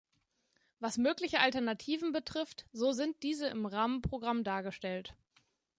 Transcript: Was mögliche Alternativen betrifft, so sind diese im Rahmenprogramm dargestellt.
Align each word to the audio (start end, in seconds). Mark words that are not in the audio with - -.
Was 0.79 0.97
mögliche 0.97 1.41
Alternativen 1.41 2.11
betrifft, 2.11 2.65
so 2.73 2.91
sind 2.91 3.21
diese 3.21 3.45
im 3.49 3.67
Rahmenprogramm 3.67 4.43
dargestellt. 4.43 5.15